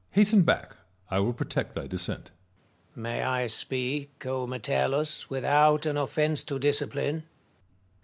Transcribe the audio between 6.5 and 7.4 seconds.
discipKne